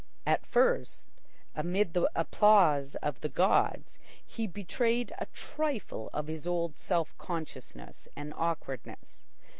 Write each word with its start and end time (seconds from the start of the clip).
At 0.25 0.47
first, 0.47 1.07
amid 1.53 1.93
the 1.93 2.09
applause 2.15 2.95
of 3.03 3.21
the 3.21 3.29
gods, 3.29 3.99
he 4.25 4.47
betrayed 4.47 5.13
a 5.19 5.27
trifle 5.27 6.09
of 6.11 6.25
his 6.25 6.47
old 6.47 6.75
self 6.75 7.15
consciousness 7.19 8.07
and 8.15 8.33
awkwardness. 8.35 9.21